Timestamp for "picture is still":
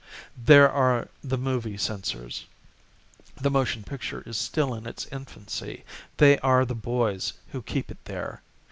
3.83-4.73